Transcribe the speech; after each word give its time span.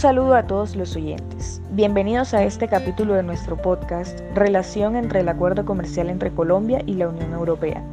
saludo 0.00 0.34
a 0.34 0.46
todos 0.46 0.76
los 0.76 0.96
oyentes. 0.96 1.60
Bienvenidos 1.72 2.32
a 2.32 2.42
este 2.42 2.68
capítulo 2.68 3.12
de 3.12 3.22
nuestro 3.22 3.58
podcast 3.58 4.18
Relación 4.34 4.96
entre 4.96 5.20
el 5.20 5.28
acuerdo 5.28 5.66
comercial 5.66 6.08
entre 6.08 6.32
Colombia 6.32 6.82
y 6.86 6.94
la 6.94 7.10
Unión 7.10 7.34
Europea. 7.34 7.84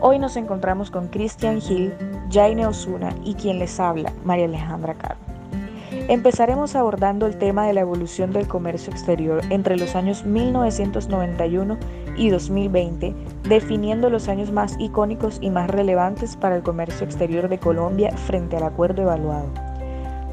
Hoy 0.00 0.18
nos 0.18 0.36
encontramos 0.36 0.90
con 0.90 1.06
Christian 1.06 1.58
Hill, 1.58 1.94
Jaine 2.28 2.66
Osuna 2.66 3.14
y 3.22 3.34
quien 3.34 3.60
les 3.60 3.78
habla, 3.78 4.12
María 4.24 4.46
Alejandra 4.46 4.94
Caro. 4.94 5.14
Empezaremos 6.08 6.74
abordando 6.74 7.24
el 7.28 7.38
tema 7.38 7.68
de 7.68 7.72
la 7.72 7.82
evolución 7.82 8.32
del 8.32 8.48
comercio 8.48 8.92
exterior 8.92 9.40
entre 9.50 9.76
los 9.76 9.94
años 9.94 10.24
1991 10.24 11.78
y 12.16 12.30
2020, 12.30 13.14
definiendo 13.44 14.10
los 14.10 14.28
años 14.28 14.50
más 14.50 14.74
icónicos 14.80 15.38
y 15.40 15.50
más 15.50 15.70
relevantes 15.70 16.36
para 16.36 16.56
el 16.56 16.64
comercio 16.64 17.06
exterior 17.06 17.48
de 17.48 17.58
Colombia 17.58 18.10
frente 18.16 18.56
al 18.56 18.64
acuerdo 18.64 19.02
evaluado. 19.02 19.63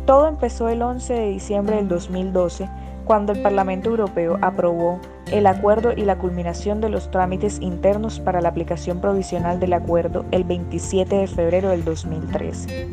Todo 0.06 0.28
empezó 0.28 0.68
el 0.70 0.82
11 0.82 1.14
de 1.14 1.30
diciembre 1.30 1.76
del 1.76 1.88
2012, 1.88 2.68
cuando 3.06 3.34
el 3.34 3.42
Parlamento 3.42 3.90
Europeo 3.90 4.40
aprobó 4.42 5.00
el 5.32 5.46
acuerdo 5.46 5.94
y 5.96 6.02
la 6.02 6.18
culminación 6.18 6.82
de 6.82 6.90
los 6.90 7.12
trámites 7.12 7.60
internos 7.62 8.20
para 8.20 8.42
la 8.42 8.50
aplicación 8.50 9.00
provisional 9.00 9.60
del 9.60 9.74
acuerdo 9.74 10.26
el 10.32 10.44
27 10.44 11.16
de 11.16 11.28
febrero 11.28 11.70
del 11.70 11.86
2013. 11.86 12.88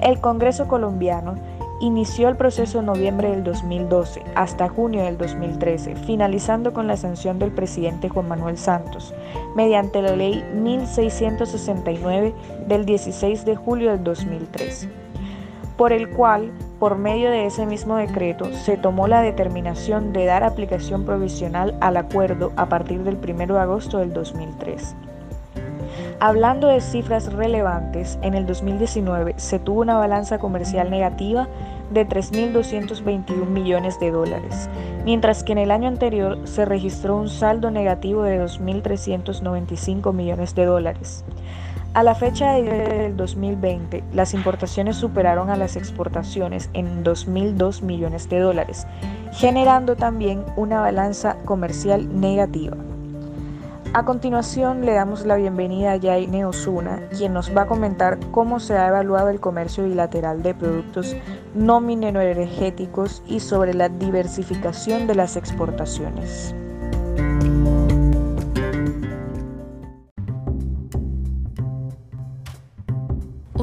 El 0.00 0.20
Congreso 0.20 0.66
colombiano 0.66 1.36
inició 1.80 2.28
el 2.28 2.36
proceso 2.36 2.80
en 2.80 2.86
noviembre 2.86 3.30
del 3.30 3.44
2012 3.44 4.22
hasta 4.34 4.68
junio 4.68 5.04
del 5.04 5.18
2013, 5.18 5.94
finalizando 5.94 6.72
con 6.72 6.88
la 6.88 6.96
sanción 6.96 7.38
del 7.38 7.52
presidente 7.52 8.08
Juan 8.08 8.28
Manuel 8.28 8.58
Santos, 8.58 9.14
mediante 9.54 10.02
la 10.02 10.16
ley 10.16 10.44
1669 10.54 12.34
del 12.66 12.84
16 12.84 13.44
de 13.44 13.56
julio 13.56 13.90
del 13.92 14.02
2013 14.02 15.02
por 15.82 15.92
el 15.92 16.10
cual, 16.10 16.52
por 16.78 16.96
medio 16.96 17.28
de 17.28 17.44
ese 17.44 17.66
mismo 17.66 17.96
decreto, 17.96 18.52
se 18.52 18.76
tomó 18.76 19.08
la 19.08 19.20
determinación 19.20 20.12
de 20.12 20.26
dar 20.26 20.44
aplicación 20.44 21.04
provisional 21.04 21.76
al 21.80 21.96
acuerdo 21.96 22.52
a 22.54 22.66
partir 22.66 23.02
del 23.02 23.16
1 23.16 23.52
de 23.52 23.58
agosto 23.58 23.98
del 23.98 24.12
2003. 24.12 24.94
Hablando 26.20 26.68
de 26.68 26.80
cifras 26.80 27.32
relevantes, 27.32 28.16
en 28.22 28.34
el 28.34 28.46
2019 28.46 29.34
se 29.38 29.58
tuvo 29.58 29.80
una 29.80 29.96
balanza 29.98 30.38
comercial 30.38 30.88
negativa 30.88 31.48
de 31.90 32.08
3.221 32.08 33.44
millones 33.46 33.98
de 33.98 34.12
dólares, 34.12 34.70
mientras 35.04 35.42
que 35.42 35.50
en 35.50 35.58
el 35.58 35.72
año 35.72 35.88
anterior 35.88 36.38
se 36.44 36.64
registró 36.64 37.16
un 37.16 37.28
saldo 37.28 37.72
negativo 37.72 38.22
de 38.22 38.40
2.395 38.40 40.12
millones 40.12 40.54
de 40.54 40.64
dólares. 40.64 41.24
A 41.94 42.02
la 42.02 42.14
fecha 42.14 42.54
del 42.54 43.18
2020, 43.18 44.02
las 44.14 44.32
importaciones 44.32 44.96
superaron 44.96 45.50
a 45.50 45.56
las 45.56 45.76
exportaciones 45.76 46.70
en 46.72 47.04
2.002 47.04 47.82
millones 47.82 48.30
de 48.30 48.40
dólares, 48.40 48.86
generando 49.32 49.94
también 49.94 50.42
una 50.56 50.80
balanza 50.80 51.36
comercial 51.44 52.18
negativa. 52.18 52.78
A 53.92 54.06
continuación 54.06 54.86
le 54.86 54.94
damos 54.94 55.26
la 55.26 55.36
bienvenida 55.36 55.92
a 55.92 56.00
Jaine 56.00 56.46
Osuna, 56.46 56.98
quien 57.14 57.34
nos 57.34 57.54
va 57.54 57.62
a 57.62 57.66
comentar 57.66 58.18
cómo 58.30 58.58
se 58.58 58.74
ha 58.78 58.88
evaluado 58.88 59.28
el 59.28 59.40
comercio 59.40 59.84
bilateral 59.84 60.42
de 60.42 60.54
productos 60.54 61.14
no 61.54 61.82
mineroenergéticos 61.82 63.22
y 63.26 63.40
sobre 63.40 63.74
la 63.74 63.90
diversificación 63.90 65.06
de 65.06 65.14
las 65.14 65.36
exportaciones. 65.36 66.54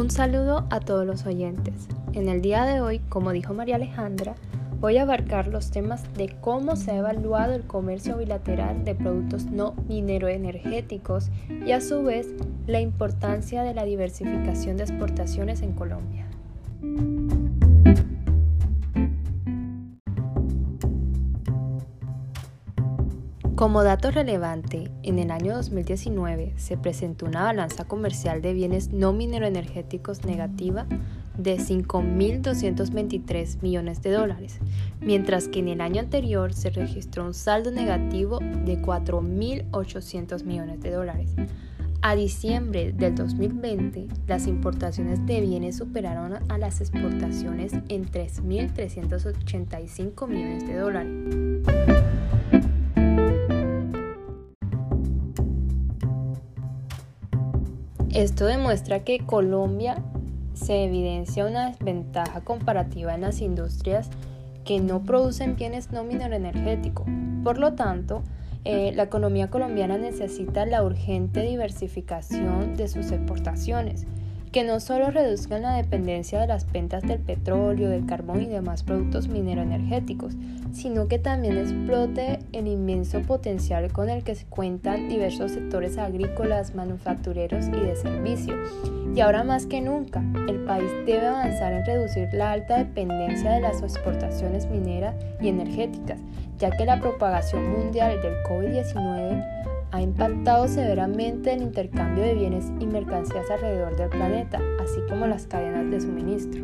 Un 0.09 0.15
saludo 0.15 0.65
a 0.71 0.79
todos 0.79 1.05
los 1.05 1.27
oyentes. 1.27 1.87
En 2.13 2.29
el 2.29 2.41
día 2.41 2.65
de 2.65 2.81
hoy, 2.81 2.97
como 2.97 3.31
dijo 3.31 3.53
María 3.53 3.75
Alejandra, 3.75 4.33
voy 4.79 4.97
a 4.97 5.03
abarcar 5.03 5.47
los 5.47 5.69
temas 5.69 6.01
de 6.15 6.35
cómo 6.41 6.75
se 6.77 6.89
ha 6.89 6.97
evaluado 6.97 7.53
el 7.53 7.67
comercio 7.67 8.17
bilateral 8.17 8.83
de 8.85 8.95
productos 8.95 9.45
no 9.45 9.75
mineroenergéticos 9.87 11.29
y 11.63 11.73
a 11.73 11.79
su 11.79 12.01
vez 12.01 12.33
la 12.65 12.81
importancia 12.81 13.61
de 13.61 13.75
la 13.75 13.85
diversificación 13.85 14.77
de 14.77 14.85
exportaciones 14.85 15.61
en 15.61 15.73
Colombia. 15.73 16.25
Como 23.59 23.83
dato 23.83 24.09
relevante, 24.09 24.89
en 25.03 25.19
el 25.19 25.29
año 25.31 25.53
2019 25.53 26.53
se 26.55 26.77
presentó 26.77 27.25
una 27.25 27.43
balanza 27.43 27.83
comercial 27.83 28.41
de 28.41 28.53
bienes 28.53 28.93
no 28.93 29.11
mineroenergéticos 29.11 30.23
negativa 30.23 30.85
de 31.37 31.57
5.223 31.57 33.61
millones 33.61 34.01
de 34.01 34.11
dólares, 34.11 34.59
mientras 35.01 35.49
que 35.49 35.59
en 35.59 35.67
el 35.67 35.81
año 35.81 35.99
anterior 35.99 36.53
se 36.53 36.69
registró 36.69 37.25
un 37.25 37.33
saldo 37.33 37.69
negativo 37.69 38.39
de 38.39 38.81
4.800 38.81 40.45
millones 40.45 40.79
de 40.79 40.91
dólares. 40.91 41.35
A 42.01 42.15
diciembre 42.15 42.93
del 42.93 43.13
2020, 43.13 44.07
las 44.25 44.47
importaciones 44.47 45.25
de 45.25 45.41
bienes 45.41 45.75
superaron 45.75 46.49
a 46.49 46.57
las 46.57 46.79
exportaciones 46.79 47.73
en 47.89 48.09
3.385 48.09 50.27
millones 50.29 50.65
de 50.65 50.77
dólares. 50.77 52.08
Esto 58.19 58.47
demuestra 58.47 59.05
que 59.05 59.19
Colombia 59.19 60.03
se 60.53 60.83
evidencia 60.83 61.45
una 61.45 61.69
desventaja 61.69 62.41
comparativa 62.41 63.15
en 63.15 63.21
las 63.21 63.39
industrias 63.39 64.09
que 64.65 64.81
no 64.81 65.03
producen 65.03 65.55
bienes 65.55 65.93
no 65.93 66.01
energético. 66.01 67.05
Por 67.45 67.59
lo 67.59 67.75
tanto, 67.75 68.21
eh, 68.65 68.91
la 68.93 69.03
economía 69.03 69.49
colombiana 69.49 69.97
necesita 69.97 70.65
la 70.65 70.83
urgente 70.83 71.43
diversificación 71.43 72.75
de 72.75 72.89
sus 72.89 73.09
exportaciones 73.13 74.05
que 74.51 74.63
no 74.63 74.79
solo 74.79 75.11
reduzcan 75.11 75.61
la 75.61 75.75
dependencia 75.75 76.41
de 76.41 76.47
las 76.47 76.71
ventas 76.71 77.03
del 77.03 77.19
petróleo, 77.19 77.89
del 77.89 78.05
carbón 78.05 78.41
y 78.41 78.47
demás 78.47 78.83
productos 78.83 79.27
mineroenergéticos, 79.27 80.33
sino 80.71 81.07
que 81.07 81.19
también 81.19 81.57
explote 81.57 82.39
el 82.51 82.67
inmenso 82.67 83.21
potencial 83.21 83.91
con 83.91 84.09
el 84.09 84.23
que 84.23 84.35
cuentan 84.49 85.07
diversos 85.07 85.51
sectores 85.51 85.97
agrícolas, 85.97 86.73
manufactureros 86.73 87.67
y 87.67 87.71
de 87.71 87.95
servicio. 87.95 88.55
Y 89.15 89.21
ahora 89.21 89.43
más 89.43 89.65
que 89.65 89.81
nunca, 89.81 90.23
el 90.47 90.59
país 90.65 90.89
debe 91.05 91.27
avanzar 91.27 91.73
en 91.73 91.85
reducir 91.85 92.29
la 92.33 92.51
alta 92.51 92.77
dependencia 92.77 93.51
de 93.51 93.61
las 93.61 93.81
exportaciones 93.81 94.67
mineras 94.67 95.15
y 95.41 95.49
energéticas, 95.49 96.19
ya 96.57 96.71
que 96.71 96.85
la 96.85 96.99
propagación 96.99 97.69
mundial 97.71 98.21
del 98.21 98.33
COVID-19 98.43 99.68
ha 99.91 100.01
impactado 100.01 100.67
severamente 100.67 101.53
el 101.53 101.61
intercambio 101.61 102.23
de 102.23 102.35
bienes 102.35 102.65
y 102.79 102.85
mercancías 102.85 103.49
alrededor 103.49 103.95
del 103.95 104.09
planeta, 104.09 104.59
así 104.81 104.99
como 105.09 105.25
las 105.27 105.47
cadenas 105.47 105.89
de 105.89 106.01
suministro. 106.01 106.63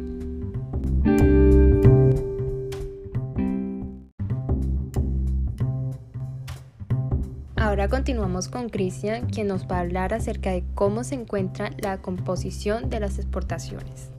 Ahora 7.56 7.90
continuamos 7.90 8.48
con 8.48 8.70
Cristian, 8.70 9.28
quien 9.28 9.48
nos 9.48 9.66
va 9.66 9.78
a 9.78 9.80
hablar 9.82 10.14
acerca 10.14 10.52
de 10.52 10.64
cómo 10.76 11.04
se 11.04 11.16
encuentra 11.16 11.72
la 11.80 11.98
composición 12.02 12.90
de 12.90 13.00
las 13.00 13.18
exportaciones. 13.18 14.15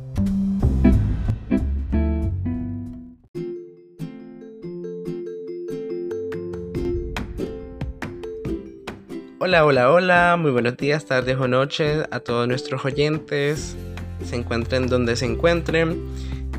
Hola, 9.46 9.64
hola, 9.64 9.92
hola, 9.92 10.36
muy 10.36 10.50
buenos 10.50 10.76
días, 10.76 11.04
tardes 11.04 11.36
o 11.38 11.46
noches 11.46 12.04
a 12.10 12.18
todos 12.18 12.48
nuestros 12.48 12.84
oyentes, 12.84 13.76
se 14.24 14.34
encuentren 14.34 14.88
donde 14.88 15.14
se 15.14 15.24
encuentren. 15.24 16.02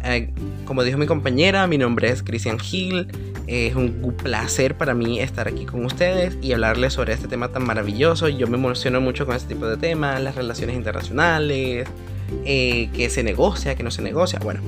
Eh, 0.05 0.33
como 0.63 0.85
dijo 0.85 0.97
mi 0.97 1.05
compañera, 1.05 1.67
mi 1.67 1.77
nombre 1.77 2.09
es 2.09 2.23
Cristian 2.23 2.57
Gil, 2.57 3.09
es 3.45 3.75
un 3.75 4.15
placer 4.15 4.77
para 4.77 4.93
mí 4.93 5.19
estar 5.19 5.49
aquí 5.49 5.65
con 5.65 5.83
ustedes 5.83 6.37
y 6.41 6.53
hablarles 6.53 6.93
sobre 6.93 7.11
este 7.11 7.27
tema 7.27 7.49
tan 7.49 7.65
maravilloso. 7.65 8.29
Yo 8.29 8.47
me 8.47 8.55
emociono 8.55 9.01
mucho 9.01 9.25
con 9.25 9.35
este 9.35 9.53
tipo 9.53 9.67
de 9.67 9.75
temas, 9.75 10.21
las 10.21 10.35
relaciones 10.35 10.77
internacionales, 10.77 11.89
eh, 12.45 12.89
qué 12.93 13.09
se 13.09 13.21
negocia, 13.21 13.75
qué 13.75 13.83
no 13.83 13.91
se 13.91 14.01
negocia. 14.01 14.39
Bueno, 14.39 14.61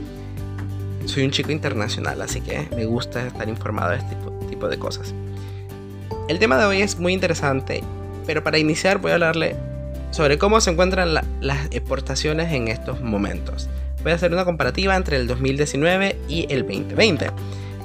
soy 1.05 1.23
un 1.23 1.31
chico 1.31 1.53
internacional, 1.53 2.21
así 2.21 2.41
que 2.41 2.67
me 2.75 2.83
gusta 2.83 3.27
estar 3.27 3.47
informado 3.47 3.91
de 3.91 3.99
este 3.99 4.17
tipo 4.49 4.67
de 4.67 4.77
cosas. 4.77 5.15
El 6.27 6.37
tema 6.37 6.57
de 6.57 6.65
hoy 6.65 6.81
es 6.81 6.99
muy 6.99 7.13
interesante 7.13 7.81
pero 8.29 8.43
para 8.43 8.59
iniciar 8.59 8.99
voy 8.99 9.09
a 9.09 9.15
hablarle 9.15 9.55
sobre 10.11 10.37
cómo 10.37 10.61
se 10.61 10.69
encuentran 10.69 11.15
las 11.15 11.65
exportaciones 11.71 12.53
en 12.53 12.67
estos 12.67 13.01
momentos. 13.01 13.67
Voy 14.03 14.11
a 14.11 14.15
hacer 14.15 14.31
una 14.31 14.45
comparativa 14.45 14.95
entre 14.95 15.17
el 15.17 15.25
2019 15.25 16.15
y 16.27 16.45
el 16.53 16.61
2020. 16.61 17.31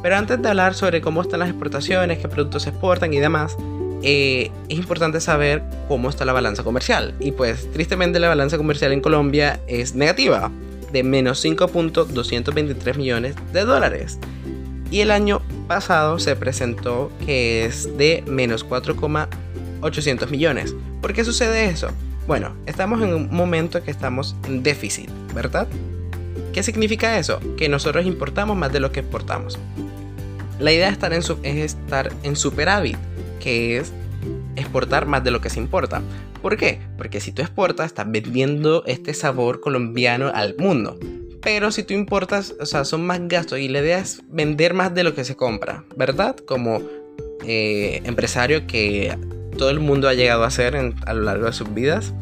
Pero 0.02 0.17
antes 0.17 0.43
de 0.43 0.46
hablar 0.46 0.75
sobre 0.75 1.00
cómo 1.00 1.23
están 1.23 1.41
las 1.41 1.49
exportaciones, 1.49 2.19
qué 2.19 2.29
productos 2.29 2.64
se 2.64 2.69
exportan 2.69 3.14
y 3.14 3.20
demás, 3.20 3.56
eh, 4.02 4.50
es 4.69 4.76
importante 4.76 5.19
saber 5.23 5.62
cómo 5.88 6.11
está 6.11 6.26
la 6.26 6.35
balanza 6.35 6.62
comercial. 6.62 7.14
Y 7.20 7.32
pues 7.32 7.73
tristemente 7.73 8.20
la 8.20 8.29
balanza 8.29 8.58
comercial 8.58 8.93
en 8.93 9.00
Colombia 9.00 9.61
es 9.67 9.94
negativa. 9.94 10.50
de 10.93 11.02
menos 11.02 11.43
5.223 11.43 12.97
millones 12.99 13.35
de 13.55 13.64
dólares. 13.64 14.19
Y 14.90 15.00
el 15.00 15.11
año 15.11 15.40
pasado 15.67 16.19
se 16.20 16.37
presentó 16.37 17.11
que 17.25 17.64
es 17.64 17.97
de 17.97 18.23
menos 18.29 18.62
4,800 19.84 20.31
millones. 20.31 20.75
¿Por 21.02 21.12
qué 21.12 21.25
sucede 21.25 21.66
eso? 21.66 21.88
Bueno, 22.26 22.56
estamos 22.64 23.02
en 23.02 23.12
un 23.12 23.34
momento 23.34 23.82
que 23.82 23.90
estamos 23.90 24.34
en 24.46 24.62
déficit, 24.62 25.10
¿verdad? 25.34 25.69
¿Qué 26.54 26.62
significa 26.62 27.19
eso? 27.19 27.38
Que 27.58 27.69
nosotros 27.69 28.06
importamos 28.06 28.56
más 28.56 28.72
de 28.72 28.81
lo 28.81 28.92
que 28.92 29.00
exportamos. 29.00 29.58
La 30.58 30.72
idea 30.72 30.88
estar 30.88 31.12
en 31.12 31.20
es 31.20 31.56
estar 31.56 32.10
en 32.22 32.36
superávit, 32.36 32.96
que 33.40 33.76
es 33.76 33.92
exportar 34.56 35.04
más 35.04 35.22
de 35.22 35.32
lo 35.32 35.42
que 35.42 35.50
se 35.50 35.60
importa. 35.60 36.00
¿Por 36.40 36.56
qué? 36.56 36.80
Porque 36.96 37.20
si 37.20 37.32
tú 37.32 37.42
exportas, 37.42 37.87
estás 37.87 38.10
vendiendo 38.10 38.84
este 38.87 39.12
sabor 39.12 39.60
colombiano 39.60 40.30
al 40.34 40.56
mundo. 40.56 40.98
Pero 41.42 41.70
si 41.70 41.82
tú 41.82 41.92
importas, 41.92 42.54
o 42.58 42.64
sea, 42.64 42.87
son 42.87 43.04
más 43.04 43.20
gastos 43.28 43.58
y 43.58 43.69
la 43.69 43.80
idea 43.80 43.98
es 43.98 44.22
vender 44.30 44.72
más 44.72 44.94
de 44.94 45.04
lo 45.04 45.14
que 45.14 45.25
se 45.25 45.37
compra, 45.37 45.84
¿verdad? 45.94 46.37
Como 46.37 46.80
eh, 47.46 48.00
empresario 48.04 48.66
que 48.66 49.14
todo 49.54 49.70
el 49.70 49.80
mundo 49.80 50.08
ha 50.08 50.14
llegado 50.14 50.44
a 50.44 50.48
hacer 50.48 50.76
a 50.76 51.14
lo 51.14 51.22
largo 51.22 51.46
de 51.46 51.52
sus 51.52 51.72
vidas. 51.72 52.12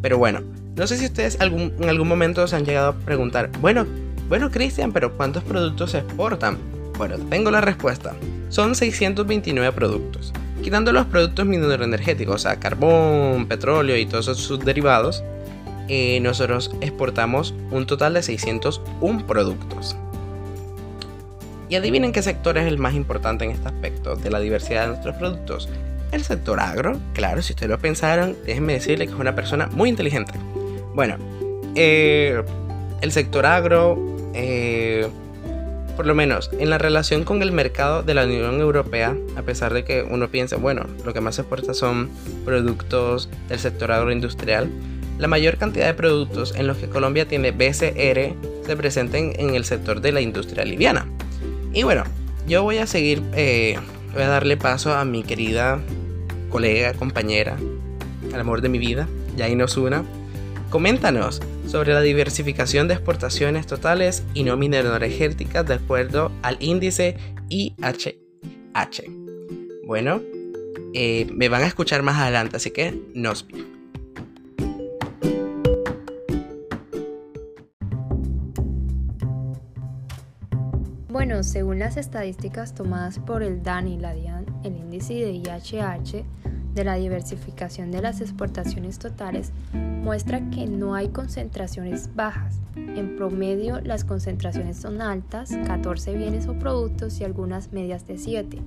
Pero 0.00 0.18
bueno, 0.18 0.40
no 0.76 0.86
sé 0.86 0.96
si 0.96 1.06
ustedes 1.06 1.38
en 1.40 1.88
algún 1.88 2.08
momento 2.08 2.46
se 2.46 2.56
han 2.56 2.64
llegado 2.64 2.90
a 2.90 2.94
preguntar, 2.94 3.50
bueno, 3.60 3.86
bueno 4.28 4.50
Cristian, 4.50 4.92
pero 4.92 5.16
¿cuántos 5.16 5.44
productos 5.44 5.92
se 5.92 5.98
exportan? 5.98 6.58
Bueno, 6.96 7.16
tengo 7.30 7.50
la 7.50 7.60
respuesta. 7.60 8.14
Son 8.48 8.74
629 8.74 9.72
productos. 9.72 10.32
Quitando 10.62 10.92
los 10.92 11.06
productos 11.06 11.44
mineroenergéticos, 11.46 12.36
o 12.36 12.38
sea, 12.38 12.60
carbón, 12.60 13.46
petróleo 13.46 13.96
y 13.96 14.06
todos 14.06 14.26
sus 14.38 14.60
derivados, 14.60 15.24
eh, 15.88 16.20
nosotros 16.20 16.70
exportamos 16.80 17.54
un 17.70 17.86
total 17.86 18.14
de 18.14 18.22
601 18.22 19.26
productos. 19.26 19.96
Y 21.68 21.74
adivinen 21.74 22.12
qué 22.12 22.22
sector 22.22 22.58
es 22.58 22.66
el 22.66 22.78
más 22.78 22.94
importante 22.94 23.44
en 23.44 23.50
este 23.50 23.68
aspecto 23.68 24.14
de 24.14 24.30
la 24.30 24.40
diversidad 24.40 24.82
de 24.82 24.88
nuestros 24.88 25.16
productos. 25.16 25.68
El 26.12 26.22
sector 26.24 26.60
agro, 26.60 27.00
claro, 27.14 27.42
si 27.42 27.54
ustedes 27.54 27.70
lo 27.70 27.78
pensaron, 27.78 28.36
déjenme 28.46 28.74
decirle 28.74 29.06
que 29.06 29.14
es 29.14 29.18
una 29.18 29.34
persona 29.34 29.66
muy 29.72 29.88
inteligente. 29.88 30.32
Bueno, 30.94 31.16
eh, 31.74 32.42
el 33.00 33.12
sector 33.12 33.46
agro 33.46 33.98
eh, 34.34 35.08
por 35.96 36.06
lo 36.06 36.14
menos 36.14 36.50
en 36.58 36.70
la 36.70 36.78
relación 36.78 37.24
con 37.24 37.42
el 37.42 37.52
mercado 37.52 38.02
de 38.02 38.14
la 38.14 38.24
Unión 38.24 38.60
Europea, 38.60 39.16
a 39.36 39.42
pesar 39.42 39.74
de 39.74 39.84
que 39.84 40.02
uno 40.02 40.28
piensa, 40.28 40.56
bueno, 40.56 40.86
lo 41.04 41.12
que 41.12 41.20
más 41.20 41.36
se 41.36 41.42
exporta 41.42 41.74
son 41.74 42.10
productos 42.44 43.28
del 43.48 43.58
sector 43.58 43.92
agroindustrial, 43.92 44.70
la 45.18 45.28
mayor 45.28 45.58
cantidad 45.58 45.86
de 45.86 45.94
productos 45.94 46.54
en 46.56 46.66
los 46.66 46.78
que 46.78 46.88
Colombia 46.88 47.28
tiene 47.28 47.52
BCR 47.52 48.34
se 48.66 48.76
presentan 48.76 49.32
en 49.36 49.54
el 49.54 49.64
sector 49.64 50.00
de 50.00 50.12
la 50.12 50.20
industria 50.20 50.64
liviana. 50.64 51.06
Y 51.72 51.82
bueno, 51.82 52.04
yo 52.46 52.62
voy 52.62 52.78
a 52.78 52.86
seguir, 52.86 53.22
eh, 53.34 53.78
voy 54.14 54.22
a 54.22 54.28
darle 54.28 54.56
paso 54.56 54.94
a 54.94 55.04
mi 55.04 55.22
querida 55.22 55.80
colega, 56.52 56.92
compañera, 56.92 57.56
al 58.32 58.40
amor 58.40 58.60
de 58.60 58.68
mi 58.68 58.78
vida, 58.78 59.08
Yaina 59.36 59.66
Coméntanos, 60.70 61.42
sobre 61.66 61.92
la 61.92 62.00
diversificación 62.00 62.88
de 62.88 62.94
exportaciones 62.94 63.66
totales 63.66 64.22
y 64.34 64.44
no 64.44 64.56
minero-energéticas 64.56 65.66
de 65.66 65.74
acuerdo 65.74 66.30
al 66.42 66.56
índice 66.60 67.16
IHH. 67.48 69.04
Bueno, 69.86 70.20
eh, 70.94 71.26
me 71.32 71.48
van 71.48 71.62
a 71.62 71.66
escuchar 71.66 72.02
más 72.02 72.18
adelante, 72.18 72.56
así 72.56 72.70
que 72.70 72.98
nos 73.14 73.46
Según 81.42 81.80
las 81.80 81.96
estadísticas 81.96 82.72
tomadas 82.72 83.18
por 83.18 83.42
el 83.42 83.62
DAN 83.62 83.88
y 83.88 83.98
la 83.98 84.14
DIAN, 84.14 84.46
el 84.62 84.76
índice 84.76 85.14
de 85.14 85.32
IHH 85.32 86.24
de 86.72 86.84
la 86.84 86.94
diversificación 86.94 87.90
de 87.90 88.00
las 88.00 88.20
exportaciones 88.20 88.98
totales 88.98 89.52
muestra 89.72 90.48
que 90.50 90.66
no 90.66 90.94
hay 90.94 91.08
concentraciones 91.08 92.14
bajas. 92.14 92.60
En 92.76 93.16
promedio 93.16 93.80
las 93.80 94.04
concentraciones 94.04 94.76
son 94.76 95.02
altas, 95.02 95.50
14 95.66 96.14
bienes 96.16 96.46
o 96.46 96.54
productos 96.54 97.20
y 97.20 97.24
algunas 97.24 97.72
medias 97.72 98.06
de 98.06 98.18
7. 98.18 98.58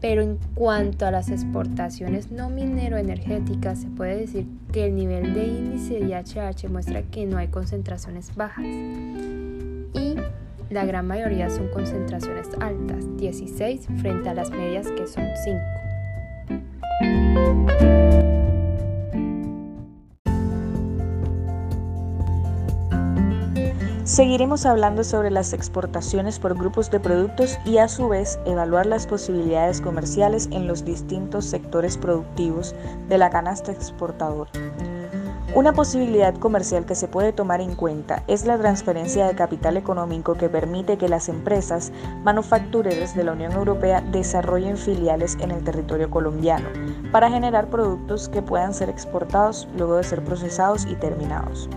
Pero 0.00 0.22
en 0.22 0.38
cuanto 0.54 1.06
a 1.06 1.10
las 1.10 1.30
exportaciones 1.30 2.30
no 2.30 2.50
minero-energéticas, 2.50 3.80
se 3.80 3.88
puede 3.88 4.20
decir 4.20 4.46
que 4.70 4.86
el 4.86 4.94
nivel 4.94 5.32
de 5.32 5.46
índice 5.46 5.94
de 5.94 6.08
IHH 6.08 6.68
muestra 6.68 7.02
que 7.02 7.24
no 7.24 7.38
hay 7.38 7.48
concentraciones 7.48 8.36
bajas. 8.36 8.66
La 10.76 10.84
gran 10.84 11.06
mayoría 11.06 11.48
son 11.48 11.68
concentraciones 11.68 12.48
altas, 12.60 13.02
16 13.16 13.86
frente 14.02 14.28
a 14.28 14.34
las 14.34 14.50
medias 14.50 14.86
que 14.88 15.06
son 15.06 15.24
5. 15.42 15.58
Seguiremos 24.04 24.66
hablando 24.66 25.02
sobre 25.02 25.30
las 25.30 25.54
exportaciones 25.54 26.38
por 26.38 26.54
grupos 26.54 26.90
de 26.90 27.00
productos 27.00 27.58
y 27.64 27.78
a 27.78 27.88
su 27.88 28.10
vez 28.10 28.38
evaluar 28.44 28.84
las 28.84 29.06
posibilidades 29.06 29.80
comerciales 29.80 30.46
en 30.52 30.66
los 30.66 30.84
distintos 30.84 31.46
sectores 31.46 31.96
productivos 31.96 32.74
de 33.08 33.16
la 33.16 33.30
canasta 33.30 33.72
exportadora. 33.72 34.50
Una 35.56 35.72
posibilidad 35.72 36.34
comercial 36.34 36.84
que 36.84 36.94
se 36.94 37.08
puede 37.08 37.32
tomar 37.32 37.62
en 37.62 37.76
cuenta 37.76 38.22
es 38.26 38.44
la 38.44 38.58
transferencia 38.58 39.26
de 39.26 39.34
capital 39.34 39.78
económico 39.78 40.34
que 40.34 40.50
permite 40.50 40.98
que 40.98 41.08
las 41.08 41.30
empresas 41.30 41.92
manufactureras 42.24 43.16
de 43.16 43.24
la 43.24 43.32
Unión 43.32 43.52
Europea 43.52 44.02
desarrollen 44.02 44.76
filiales 44.76 45.38
en 45.40 45.50
el 45.50 45.64
territorio 45.64 46.10
colombiano 46.10 46.68
para 47.10 47.30
generar 47.30 47.70
productos 47.70 48.28
que 48.28 48.42
puedan 48.42 48.74
ser 48.74 48.90
exportados 48.90 49.66
luego 49.78 49.96
de 49.96 50.04
ser 50.04 50.22
procesados 50.22 50.84
y 50.84 50.94
terminados. 50.96 51.70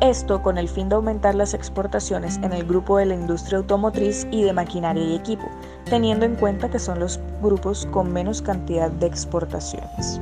Esto 0.00 0.40
con 0.40 0.56
el 0.56 0.68
fin 0.68 0.88
de 0.88 0.94
aumentar 0.94 1.34
las 1.34 1.54
exportaciones 1.54 2.36
en 2.36 2.52
el 2.52 2.64
grupo 2.64 2.98
de 2.98 3.06
la 3.06 3.14
industria 3.14 3.58
automotriz 3.58 4.28
y 4.30 4.44
de 4.44 4.52
maquinaria 4.52 5.02
y 5.02 5.16
equipo, 5.16 5.48
teniendo 5.86 6.24
en 6.24 6.36
cuenta 6.36 6.70
que 6.70 6.78
son 6.78 7.00
los 7.00 7.18
grupos 7.42 7.88
con 7.90 8.12
menos 8.12 8.40
cantidad 8.40 8.92
de 8.92 9.08
exportaciones. 9.08 10.20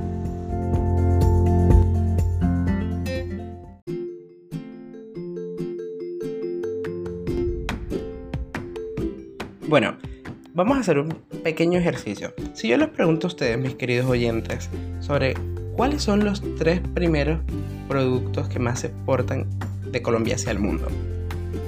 Bueno, 9.68 9.96
vamos 10.54 10.78
a 10.78 10.80
hacer 10.80 10.98
un 10.98 11.10
pequeño 11.44 11.78
ejercicio. 11.78 12.32
Si 12.54 12.68
yo 12.68 12.78
les 12.78 12.88
pregunto 12.88 13.26
a 13.26 13.28
ustedes, 13.28 13.58
mis 13.58 13.74
queridos 13.74 14.06
oyentes, 14.06 14.70
sobre 15.00 15.34
cuáles 15.76 16.02
son 16.02 16.24
los 16.24 16.42
tres 16.56 16.80
primeros 16.94 17.40
productos 17.86 18.48
que 18.48 18.58
más 18.60 18.80
se 18.80 18.86
exportan 18.86 19.44
de 19.92 20.00
Colombia 20.00 20.36
hacia 20.36 20.52
el 20.52 20.58
mundo. 20.58 20.88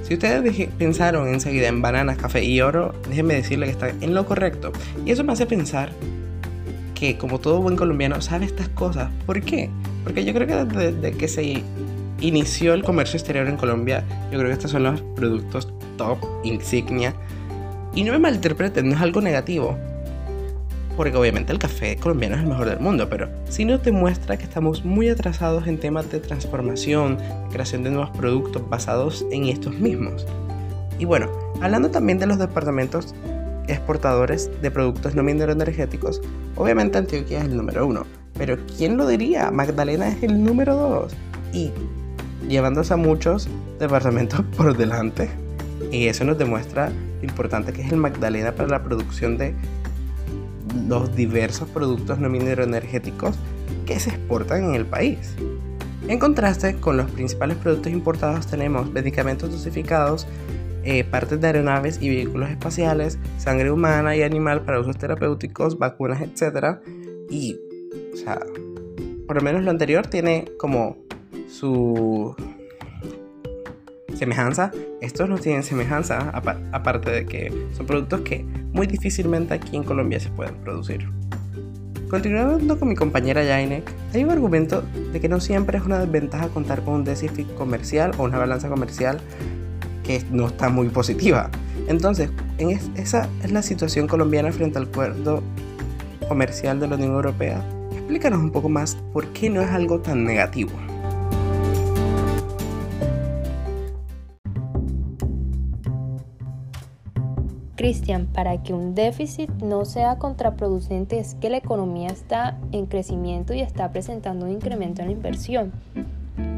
Si 0.02 0.14
ustedes 0.14 0.68
pensaron 0.78 1.28
enseguida 1.28 1.68
en 1.68 1.82
bananas, 1.82 2.16
café 2.16 2.42
y 2.42 2.62
oro, 2.62 2.94
déjenme 3.06 3.34
decirles 3.34 3.68
que 3.68 3.72
están 3.72 4.02
en 4.02 4.14
lo 4.14 4.24
correcto. 4.24 4.72
Y 5.04 5.10
eso 5.10 5.22
me 5.22 5.34
hace 5.34 5.44
pensar 5.44 5.90
que 6.94 7.18
como 7.18 7.38
todo 7.38 7.60
buen 7.60 7.76
colombiano 7.76 8.22
sabe 8.22 8.46
estas 8.46 8.70
cosas. 8.70 9.10
¿Por 9.26 9.42
qué? 9.42 9.68
Porque 10.04 10.24
yo 10.24 10.32
creo 10.32 10.46
que 10.46 10.54
desde 10.54 11.12
que 11.12 11.28
se 11.28 11.62
inició 12.22 12.72
el 12.72 12.82
comercio 12.82 13.18
exterior 13.18 13.46
en 13.46 13.58
Colombia, 13.58 14.04
yo 14.32 14.38
creo 14.38 14.46
que 14.46 14.54
estos 14.54 14.70
son 14.70 14.84
los 14.84 15.02
productos 15.02 15.68
top, 15.98 16.18
insignia 16.44 17.14
y 17.94 18.04
no 18.04 18.12
me 18.12 18.18
malinterpreten, 18.18 18.88
no 18.88 18.94
es 18.94 19.00
algo 19.00 19.20
negativo. 19.20 19.76
Porque 20.96 21.16
obviamente 21.16 21.52
el 21.52 21.58
café 21.58 21.96
colombiano 21.96 22.36
es 22.36 22.42
el 22.42 22.48
mejor 22.48 22.68
del 22.68 22.80
mundo, 22.80 23.08
pero 23.08 23.28
si 23.48 23.64
no 23.64 23.80
te 23.80 23.90
muestra 23.90 24.36
que 24.36 24.44
estamos 24.44 24.84
muy 24.84 25.08
atrasados 25.08 25.66
en 25.66 25.78
temas 25.78 26.10
de 26.10 26.20
transformación, 26.20 27.18
creación 27.50 27.82
de 27.84 27.90
nuevos 27.90 28.10
productos 28.10 28.68
basados 28.68 29.24
en 29.30 29.46
estos 29.46 29.74
mismos. 29.78 30.26
Y 30.98 31.06
bueno, 31.06 31.30
hablando 31.62 31.90
también 31.90 32.18
de 32.18 32.26
los 32.26 32.38
departamentos 32.38 33.14
exportadores 33.66 34.50
de 34.60 34.70
productos 34.70 35.14
no 35.14 35.26
energéticos, 35.26 36.20
obviamente 36.56 36.98
Antioquia 36.98 37.38
es 37.38 37.44
el 37.44 37.56
número 37.56 37.86
uno, 37.86 38.04
pero 38.36 38.58
¿quién 38.76 38.96
lo 38.96 39.06
diría? 39.06 39.50
Magdalena 39.50 40.08
es 40.08 40.22
el 40.22 40.42
número 40.44 40.76
dos 40.76 41.12
y 41.52 41.70
llevándose 42.48 42.92
a 42.92 42.96
muchos 42.96 43.48
departamentos 43.78 44.42
por 44.56 44.76
delante. 44.76 45.30
Y 45.90 46.06
eso 46.06 46.24
nos 46.24 46.38
demuestra 46.38 46.92
importante 47.22 47.72
que 47.72 47.82
es 47.82 47.92
el 47.92 47.98
Magdalena 47.98 48.52
para 48.52 48.68
la 48.68 48.82
producción 48.82 49.38
de 49.38 49.54
los 50.88 51.14
diversos 51.14 51.68
productos 51.68 52.18
no 52.18 52.28
energéticos 52.34 53.36
que 53.86 53.98
se 53.98 54.10
exportan 54.10 54.64
en 54.64 54.74
el 54.74 54.86
país. 54.86 55.34
En 56.08 56.18
contraste 56.18 56.76
con 56.76 56.96
los 56.96 57.10
principales 57.10 57.56
productos 57.56 57.92
importados 57.92 58.46
tenemos 58.46 58.90
medicamentos 58.90 59.50
dosificados, 59.50 60.26
eh, 60.82 61.04
partes 61.04 61.40
de 61.40 61.46
aeronaves 61.46 61.98
y 62.00 62.08
vehículos 62.08 62.50
espaciales, 62.50 63.18
sangre 63.38 63.70
humana 63.70 64.16
y 64.16 64.22
animal 64.22 64.62
para 64.62 64.80
usos 64.80 64.96
terapéuticos, 64.96 65.78
vacunas, 65.78 66.22
etc. 66.22 66.78
Y, 67.28 67.58
o 68.12 68.16
sea, 68.16 68.40
por 69.26 69.36
lo 69.36 69.42
menos 69.42 69.62
lo 69.62 69.70
anterior 69.70 70.06
tiene 70.06 70.46
como 70.58 70.96
su 71.48 72.34
semejanza, 74.20 74.70
estos 75.00 75.30
no 75.30 75.38
tienen 75.38 75.62
semejanza, 75.62 76.30
aparte 76.72 77.10
de 77.10 77.24
que 77.24 77.50
son 77.74 77.86
productos 77.86 78.20
que 78.20 78.44
muy 78.72 78.86
difícilmente 78.86 79.54
aquí 79.54 79.76
en 79.76 79.82
Colombia 79.82 80.20
se 80.20 80.28
pueden 80.28 80.56
producir. 80.56 81.08
Continuando 82.10 82.78
con 82.78 82.88
mi 82.88 82.94
compañera 82.94 83.42
Jaine, 83.42 83.82
hay 84.12 84.24
un 84.24 84.30
argumento 84.30 84.82
de 85.12 85.20
que 85.20 85.28
no 85.28 85.40
siempre 85.40 85.78
es 85.78 85.84
una 85.84 85.98
desventaja 85.98 86.48
contar 86.48 86.82
con 86.82 86.94
un 86.94 87.04
déficit 87.04 87.46
comercial 87.54 88.10
o 88.18 88.24
una 88.24 88.36
balanza 88.36 88.68
comercial 88.68 89.20
que 90.04 90.22
no 90.30 90.48
está 90.48 90.68
muy 90.68 90.88
positiva. 90.88 91.50
Entonces, 91.88 92.28
en 92.58 92.78
esa 92.96 93.26
es 93.42 93.52
la 93.52 93.62
situación 93.62 94.06
colombiana 94.06 94.52
frente 94.52 94.76
al 94.76 94.84
acuerdo 94.84 95.42
comercial 96.28 96.78
de 96.78 96.88
la 96.88 96.96
Unión 96.96 97.12
Europea. 97.12 97.64
Explícanos 97.92 98.40
un 98.40 98.50
poco 98.50 98.68
más 98.68 98.96
por 99.14 99.28
qué 99.28 99.48
no 99.48 99.62
es 99.62 99.70
algo 99.70 100.00
tan 100.00 100.24
negativo. 100.24 100.72
Cristian, 107.90 108.26
para 108.26 108.62
que 108.62 108.72
un 108.72 108.94
déficit 108.94 109.50
no 109.64 109.84
sea 109.84 110.14
contraproducente 110.14 111.18
es 111.18 111.34
que 111.34 111.50
la 111.50 111.56
economía 111.56 112.06
está 112.06 112.56
en 112.70 112.86
crecimiento 112.86 113.52
y 113.52 113.62
está 113.62 113.90
presentando 113.90 114.46
un 114.46 114.52
incremento 114.52 115.02
en 115.02 115.08
la 115.08 115.12
inversión. 115.12 115.72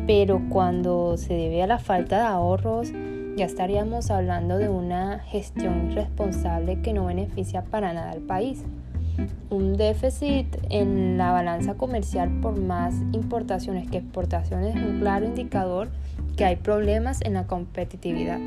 Pero 0.07 0.43
cuando 0.51 1.17
se 1.17 1.33
debe 1.33 1.63
a 1.63 1.67
la 1.67 1.79
falta 1.79 2.19
de 2.19 2.27
ahorros, 2.27 2.93
ya 3.35 3.47
estaríamos 3.47 4.11
hablando 4.11 4.59
de 4.59 4.69
una 4.69 5.21
gestión 5.21 5.91
irresponsable 5.91 6.83
que 6.83 6.93
no 6.93 7.07
beneficia 7.07 7.63
para 7.63 7.95
nada 7.95 8.11
al 8.11 8.21
país. 8.21 8.63
Un 9.49 9.79
déficit 9.79 10.59
en 10.69 11.17
la 11.17 11.33
balanza 11.33 11.77
comercial 11.79 12.31
por 12.43 12.61
más 12.61 12.95
importaciones 13.13 13.89
que 13.89 13.97
exportaciones 13.97 14.77
es 14.77 14.83
un 14.83 15.01
claro 15.01 15.25
indicador 15.25 15.89
que 16.37 16.45
hay 16.45 16.57
problemas 16.57 17.23
en 17.23 17.33
la 17.33 17.47
competitividad, 17.47 18.39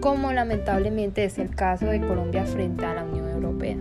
como 0.00 0.32
lamentablemente 0.32 1.24
es 1.24 1.38
el 1.38 1.54
caso 1.54 1.86
de 1.86 2.00
Colombia 2.00 2.44
frente 2.44 2.84
a 2.84 2.94
la 2.94 3.04
Unión 3.04 3.28
Europea. 3.30 3.76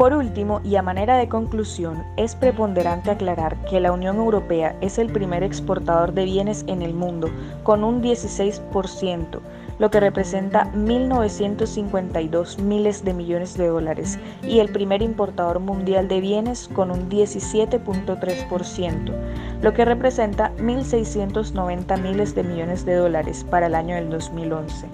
Por 0.00 0.14
último, 0.14 0.62
y 0.64 0.76
a 0.76 0.82
manera 0.82 1.18
de 1.18 1.28
conclusión, 1.28 2.02
es 2.16 2.34
preponderante 2.34 3.10
aclarar 3.10 3.62
que 3.66 3.80
la 3.80 3.92
Unión 3.92 4.16
Europea 4.16 4.74
es 4.80 4.98
el 4.98 5.12
primer 5.12 5.42
exportador 5.42 6.14
de 6.14 6.24
bienes 6.24 6.64
en 6.68 6.80
el 6.80 6.94
mundo, 6.94 7.28
con 7.64 7.84
un 7.84 8.02
16%, 8.02 9.40
lo 9.80 9.90
que 9.90 9.98
representa 9.98 10.70
1.952 10.74 12.58
miles 12.58 13.02
de 13.02 13.14
millones 13.14 13.56
de 13.56 13.68
dólares, 13.68 14.18
y 14.46 14.58
el 14.60 14.68
primer 14.68 15.00
importador 15.00 15.58
mundial 15.58 16.06
de 16.06 16.20
bienes 16.20 16.68
con 16.68 16.90
un 16.90 17.08
17.3%, 17.08 19.14
lo 19.62 19.72
que 19.72 19.86
representa 19.86 20.52
1.690 20.58 21.98
miles 22.00 22.34
de 22.34 22.42
millones 22.42 22.84
de 22.84 22.96
dólares 22.96 23.46
para 23.50 23.68
el 23.68 23.74
año 23.74 23.94
del 23.94 24.10
2011. 24.10 24.86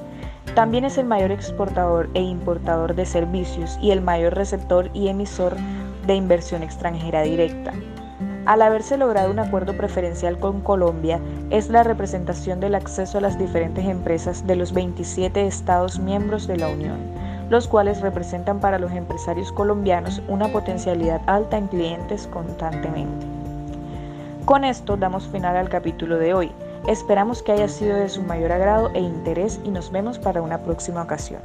También 0.54 0.84
es 0.84 0.98
el 0.98 1.06
mayor 1.06 1.32
exportador 1.32 2.08
e 2.14 2.22
importador 2.22 2.94
de 2.94 3.06
servicios 3.06 3.76
y 3.82 3.90
el 3.90 4.00
mayor 4.00 4.34
receptor 4.34 4.88
y 4.94 5.08
emisor 5.08 5.56
de 6.06 6.14
inversión 6.14 6.62
extranjera 6.62 7.22
directa. 7.22 7.72
Al 8.46 8.62
haberse 8.62 8.96
logrado 8.96 9.32
un 9.32 9.40
acuerdo 9.40 9.76
preferencial 9.76 10.38
con 10.38 10.60
Colombia, 10.60 11.18
es 11.50 11.68
la 11.68 11.82
representación 11.82 12.60
del 12.60 12.76
acceso 12.76 13.18
a 13.18 13.20
las 13.20 13.36
diferentes 13.40 13.84
empresas 13.84 14.46
de 14.46 14.54
los 14.54 14.72
27 14.72 15.48
Estados 15.48 15.98
miembros 15.98 16.46
de 16.46 16.56
la 16.56 16.68
Unión, 16.68 16.98
los 17.50 17.66
cuales 17.66 18.00
representan 18.00 18.60
para 18.60 18.78
los 18.78 18.92
empresarios 18.92 19.50
colombianos 19.50 20.22
una 20.28 20.46
potencialidad 20.46 21.20
alta 21.26 21.58
en 21.58 21.66
clientes 21.66 22.28
constantemente. 22.28 23.26
Con 24.44 24.62
esto 24.62 24.96
damos 24.96 25.26
final 25.26 25.56
al 25.56 25.68
capítulo 25.68 26.16
de 26.16 26.32
hoy. 26.32 26.52
Esperamos 26.86 27.42
que 27.42 27.50
haya 27.50 27.66
sido 27.66 27.96
de 27.96 28.08
su 28.08 28.22
mayor 28.22 28.52
agrado 28.52 28.92
e 28.94 29.00
interés 29.00 29.58
y 29.64 29.70
nos 29.70 29.90
vemos 29.90 30.20
para 30.20 30.40
una 30.40 30.58
próxima 30.58 31.02
ocasión. 31.02 31.40